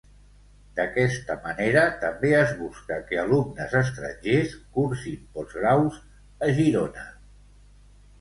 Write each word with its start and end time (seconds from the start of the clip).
D'aquesta 0.77 1.33
manera 1.41 1.81
també 2.03 2.31
es 2.37 2.53
busca 2.61 2.97
que 3.09 3.19
alumnes 3.23 3.75
estrangers 3.81 4.55
cursin 4.79 5.21
postgraus 5.37 6.01
a 6.47 6.51
Girona. 6.61 7.05